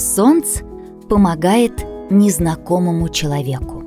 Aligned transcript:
Солнце 0.00 0.64
помогает 1.10 1.84
незнакомому 2.08 3.10
человеку. 3.10 3.84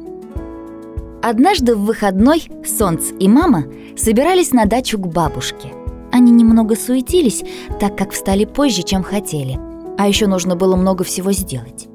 Однажды 1.24 1.75
в 1.75 1.86
выходной 1.86 2.43
Солнце 2.63 3.16
и 3.16 3.27
мама 3.27 3.66
собирались 3.97 4.51
на 4.51 4.65
дачу 4.65 4.99
к 4.99 5.07
бабушке. 5.07 5.73
Они 6.11 6.31
немного 6.31 6.75
суетились, 6.75 7.43
так 7.79 7.97
как 7.97 8.11
встали 8.11 8.45
позже, 8.45 8.84
чем 8.84 9.02
хотели. 9.02 9.59
А 9.97 10.07
еще 10.07 10.27
нужно 10.27 10.55
было 10.55 10.75
много 10.75 11.04
всего 11.04 11.32
сделать. 11.32 11.88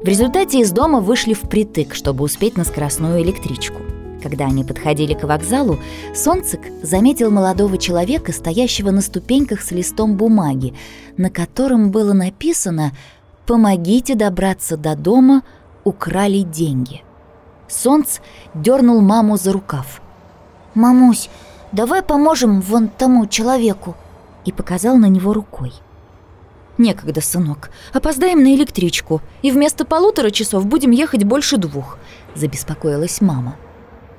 В 0.00 0.06
результате 0.06 0.60
из 0.60 0.70
дома 0.70 1.00
вышли 1.00 1.34
впритык, 1.34 1.94
чтобы 1.94 2.22
успеть 2.22 2.56
на 2.56 2.62
скоростную 2.62 3.22
электричку. 3.22 3.80
Когда 4.22 4.46
они 4.46 4.62
подходили 4.62 5.14
к 5.14 5.24
вокзалу, 5.24 5.78
Солнцек 6.14 6.60
заметил 6.82 7.32
молодого 7.32 7.76
человека, 7.76 8.32
стоящего 8.32 8.92
на 8.92 9.00
ступеньках 9.00 9.62
с 9.62 9.72
листом 9.72 10.16
бумаги, 10.16 10.74
на 11.16 11.28
котором 11.28 11.90
было 11.90 12.12
написано 12.12 12.92
«Помогите 13.46 14.14
добраться 14.14 14.76
до 14.76 14.96
дома, 14.96 15.42
украли 15.84 16.40
деньги». 16.40 17.02
Солнц 17.68 18.20
дернул 18.54 19.00
маму 19.00 19.36
за 19.36 19.52
рукав. 19.52 20.00
«Мамусь, 20.74 21.28
давай 21.72 22.02
поможем 22.02 22.60
вон 22.60 22.88
тому 22.88 23.26
человеку!» 23.26 23.96
и 24.44 24.52
показал 24.52 24.96
на 24.96 25.06
него 25.06 25.32
рукой. 25.32 25.72
«Некогда, 26.76 27.20
сынок. 27.20 27.70
Опоздаем 27.92 28.42
на 28.42 28.54
электричку, 28.54 29.20
и 29.42 29.50
вместо 29.50 29.84
полутора 29.84 30.30
часов 30.30 30.66
будем 30.66 30.90
ехать 30.90 31.24
больше 31.24 31.56
двух»,– 31.56 31.98
забеспокоилась 32.34 33.20
мама. 33.20 33.56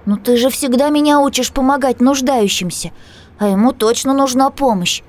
«Но 0.05 0.17
ты 0.17 0.38
же 0.38 0.49
всегда 0.49 0.89
меня 0.89 1.19
учишь 1.19 1.52
помогать 1.52 1.99
нуждающимся, 1.99 2.91
а 3.39 3.49
ему 3.49 3.73
точно 3.73 4.13
нужна 4.13 4.49
помощь. 4.52 5.03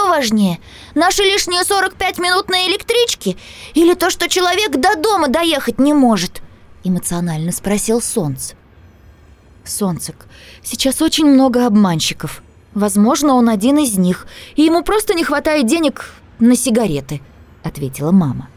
Что 0.00 0.08
важнее, 0.08 0.60
наши 0.94 1.22
лишние 1.22 1.62
45 1.62 2.18
минут 2.20 2.48
на 2.48 2.66
электричке 2.66 3.36
или 3.74 3.92
то, 3.92 4.08
что 4.08 4.30
человек 4.30 4.70
до 4.70 4.96
дома 4.96 5.28
доехать 5.28 5.78
не 5.78 5.92
может?»– 5.92 6.40
эмоционально 6.84 7.52
спросил 7.52 8.00
Солнце. 8.00 8.54
«Солнцек, 9.62 10.26
сейчас 10.62 11.02
очень 11.02 11.26
много 11.26 11.66
обманщиков. 11.66 12.42
Возможно, 12.72 13.34
он 13.34 13.50
один 13.50 13.76
из 13.76 13.98
них, 13.98 14.26
и 14.56 14.62
ему 14.62 14.82
просто 14.82 15.12
не 15.12 15.22
хватает 15.22 15.66
денег 15.66 16.14
на 16.38 16.56
сигареты»,– 16.56 17.20
ответила 17.62 18.10
мама. 18.10 18.48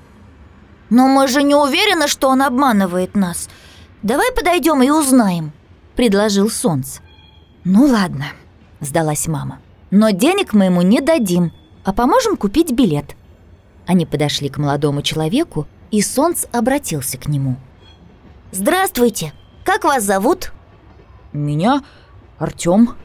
«Но 0.89 1.09
мы 1.09 1.27
же 1.27 1.43
не 1.43 1.55
уверены, 1.55 2.07
что 2.07 2.29
он 2.29 2.41
обманывает 2.41 3.15
нас. 3.15 3.49
Давай 4.01 4.31
подойдем 4.31 4.81
и 4.81 4.89
узнаем»,– 4.89 5.51
предложил 5.97 6.49
Солнце. 6.49 7.01
«Ну 7.65 7.85
ладно»,– 7.85 8.27
сдалась 8.79 9.27
мама. 9.27 9.59
«Но 9.95 10.09
денег 10.09 10.53
мы 10.53 10.65
ему 10.65 10.81
не 10.81 11.01
дадим, 11.01 11.51
а 11.83 11.93
поможем 11.93 12.35
купить 12.35 12.71
билет». 12.71 13.15
Они 13.85 14.07
подошли 14.07 14.49
к 14.49 14.57
молодому 14.57 15.03
человеку, 15.03 15.67
и 15.91 16.01
Солнце 16.01 16.47
обратился 16.51 17.19
к 17.19 17.27
нему. 17.27 17.57
«Здравствуйте! 18.51 19.33
Как 19.63 19.83
вас 19.83 20.03
зовут?» 20.03 20.51
«Меня 21.31 21.83
Артём». 22.39 22.95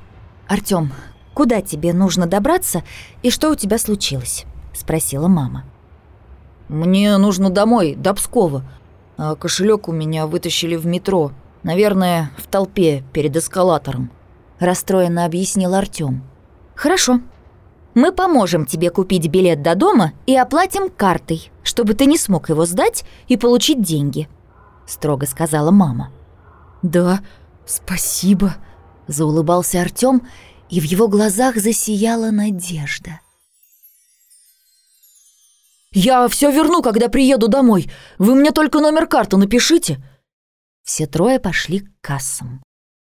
«Артём, 0.48 0.94
куда 1.34 1.60
тебе 1.60 1.92
нужно 1.92 2.26
добраться 2.26 2.82
и 3.22 3.28
что 3.28 3.50
у 3.50 3.54
тебя 3.54 3.76
случилось?»– 3.76 4.46
спросила 4.72 5.28
мама. 5.28 5.64
«Мне 6.70 7.18
нужно 7.18 7.50
домой, 7.50 7.96
до 7.96 8.14
Пскова. 8.14 8.64
А 9.18 9.34
кошелек 9.34 9.88
у 9.88 9.92
меня 9.92 10.26
вытащили 10.26 10.74
в 10.74 10.86
метро. 10.86 11.32
Наверное, 11.62 12.30
в 12.38 12.46
толпе 12.46 13.04
перед 13.12 13.36
эскалатором»,– 13.36 14.10
расстроенно 14.58 15.26
объяснил 15.26 15.74
Артём. 15.74 16.22
«Хорошо. 16.78 17.20
Мы 17.94 18.12
поможем 18.12 18.64
тебе 18.64 18.90
купить 18.90 19.26
билет 19.26 19.62
до 19.62 19.74
дома 19.74 20.12
и 20.26 20.36
оплатим 20.36 20.88
картой, 20.88 21.50
чтобы 21.64 21.94
ты 21.94 22.06
не 22.06 22.16
смог 22.16 22.50
его 22.50 22.66
сдать 22.66 23.04
и 23.26 23.36
получить 23.36 23.82
деньги»,– 23.82 24.28
строго 24.86 25.26
сказала 25.26 25.72
мама. 25.72 26.12
«Да, 26.82 27.18
спасибо»,– 27.66 28.54
заулыбался 29.08 29.82
Артём, 29.82 30.24
и 30.70 30.78
в 30.78 30.84
его 30.84 31.08
глазах 31.08 31.56
засияла 31.56 32.30
надежда. 32.30 33.22
«Я 35.90 36.28
все 36.28 36.52
верну, 36.52 36.80
когда 36.80 37.08
приеду 37.08 37.48
домой. 37.48 37.90
Вы 38.18 38.36
мне 38.36 38.52
только 38.52 38.78
номер 38.78 39.08
карты 39.08 39.36
напишите». 39.36 39.98
Все 40.84 41.08
трое 41.08 41.40
пошли 41.40 41.80
к 41.80 41.88
кассам. 42.00 42.62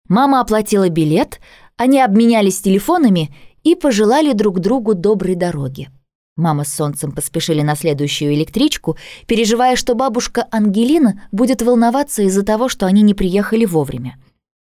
Мама 0.08 0.40
оплатила 0.40 0.88
билет, 0.88 1.42
они 1.80 2.02
обменялись 2.02 2.62
телефонами 2.62 3.34
и 3.64 3.76
пожелали 3.76 4.34
друг 4.34 4.60
другу 4.60 4.94
доброй 4.94 5.36
дороги. 5.36 5.90
Мама 6.36 6.64
с 6.64 6.74
Солнцем 6.74 7.12
поспешили 7.12 7.62
на 7.62 7.76
следующую 7.76 8.34
электричку, 8.34 8.98
переживая, 9.28 9.76
что 9.76 9.94
бабушка 9.94 10.48
Ангелина 10.52 11.28
будет 11.32 11.62
волноваться 11.62 12.22
из-за 12.24 12.44
того, 12.44 12.70
что 12.70 12.86
они 12.86 13.02
не 13.02 13.14
приехали 13.14 13.66
вовремя. 13.66 14.18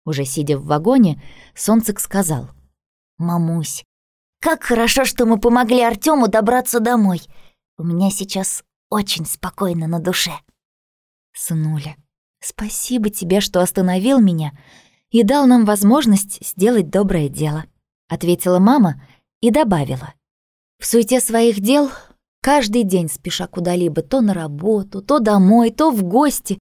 Уже 0.06 0.24
сидя 0.24 0.58
в 0.58 0.66
вагоне, 0.66 1.20
Солнцек 1.54 1.98
сказал. 1.98 2.50
«Мамусь, 3.18 3.84
как 4.44 4.62
хорошо, 4.62 5.04
что 5.06 5.24
мы 5.24 5.40
помогли 5.40 5.80
Артему 5.80 6.28
добраться 6.28 6.78
домой. 6.78 7.22
У 7.78 7.82
меня 7.82 8.10
сейчас 8.10 8.62
очень 8.90 9.24
спокойно 9.24 9.86
на 9.86 9.98
душе. 9.98 10.32
Сынуля, 11.32 11.96
спасибо 12.40 13.10
тебе, 13.10 13.40
что 13.40 13.60
остановил 13.62 14.20
меня 14.20 14.52
и 15.10 15.22
дал 15.22 15.46
нам 15.46 15.64
возможность 15.64 16.46
сделать 16.46 16.90
доброе 16.90 17.28
дело, 17.28 17.64
ответила 18.08 18.58
мама 18.58 19.02
и 19.40 19.50
добавила. 19.50 20.14
В 20.78 20.86
суете 20.86 21.20
своих 21.20 21.60
дел, 21.60 21.90
каждый 22.42 22.82
день 22.82 23.08
спеша 23.08 23.46
куда-либо, 23.46 24.02
то 24.02 24.20
на 24.20 24.34
работу, 24.34 25.02
то 25.02 25.18
домой, 25.18 25.70
то 25.70 25.90
в 25.90 26.02
гости, 26.02 26.58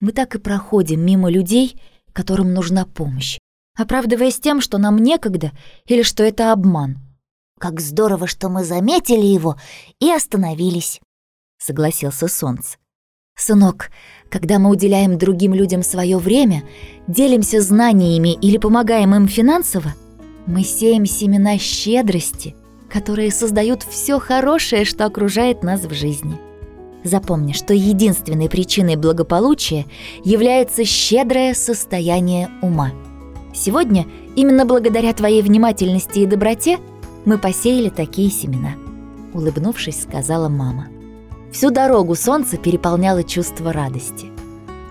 мы 0.00 0.12
так 0.12 0.34
и 0.34 0.38
проходим 0.38 1.04
мимо 1.04 1.30
людей, 1.30 1.80
которым 2.12 2.52
нужна 2.52 2.86
помощь, 2.86 3.38
оправдываясь 3.76 4.38
тем, 4.38 4.60
что 4.60 4.78
нам 4.78 4.98
некогда 4.98 5.52
или 5.86 6.02
что 6.02 6.22
это 6.22 6.52
обман. 6.52 6.98
Как 7.58 7.80
здорово, 7.80 8.26
что 8.26 8.48
мы 8.48 8.64
заметили 8.64 9.26
его 9.26 9.56
и 10.00 10.10
остановились»,— 10.10 11.00
согласился 11.58 12.28
Солнце. 12.28 12.78
«Сынок, 13.36 13.90
когда 14.30 14.58
мы 14.58 14.70
уделяем 14.70 15.18
другим 15.18 15.54
людям 15.54 15.82
свое 15.82 16.18
время, 16.18 16.64
делимся 17.08 17.60
знаниями 17.60 18.34
или 18.34 18.58
помогаем 18.58 19.14
им 19.14 19.26
финансово, 19.26 19.94
мы 20.46 20.62
сеем 20.62 21.06
семена 21.06 21.58
щедрости, 21.58 22.54
которые 22.88 23.30
создают 23.30 23.82
все 23.82 24.18
хорошее, 24.18 24.84
что 24.84 25.06
окружает 25.06 25.62
нас 25.62 25.82
в 25.82 25.92
жизни. 25.92 26.38
Запомни, 27.02 27.52
что 27.52 27.74
единственной 27.74 28.48
причиной 28.48 28.96
благополучия 28.96 29.84
является 30.24 30.84
щедрое 30.84 31.54
состояние 31.54 32.48
ума. 32.62 32.92
Сегодня, 33.54 34.06
именно 34.36 34.64
благодаря 34.64 35.12
твоей 35.12 35.42
внимательности 35.42 36.20
и 36.20 36.26
доброте, 36.26 36.78
мы 37.24 37.38
посеяли 37.38 37.88
такие 37.88 38.30
семена»,— 38.30 38.74
улыбнувшись, 39.34 40.02
сказала 40.02 40.48
мама. 40.48 40.88
Всю 41.52 41.70
дорогу 41.70 42.14
солнце 42.14 42.56
переполняло 42.56 43.22
чувство 43.22 43.72
радости. 43.72 44.33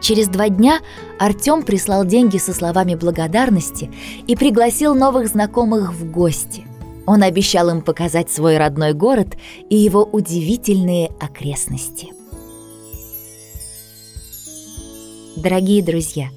Через 0.03 0.27
два 0.27 0.49
дня 0.49 0.81
Артём 1.17 1.63
прислал 1.63 2.03
деньги 2.03 2.37
со 2.37 2.53
словами 2.53 2.93
благодарности 2.93 3.89
и 4.27 4.35
пригласил 4.35 4.93
новых 4.93 5.29
знакомых 5.29 5.93
в 5.93 6.11
гости. 6.11 6.65
Он 7.05 7.23
обещал 7.23 7.69
им 7.69 7.81
показать 7.81 8.29
свой 8.29 8.57
родной 8.57 8.91
город 8.91 9.37
и 9.69 9.77
его 9.77 10.03
удивительные 10.03 11.07
окрестности. 11.21 12.09
Дорогие 15.37 15.81
друзья, 15.81 16.27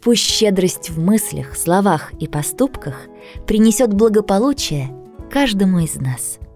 пусть 0.00 0.22
щедрость 0.22 0.90
в 0.90 1.00
мыслях, 1.00 1.56
словах 1.56 2.12
и 2.20 2.28
поступках 2.28 3.08
принесет 3.44 3.92
благополучие 3.92 4.88
каждому 5.32 5.80
из 5.80 5.96
нас– 5.96 6.38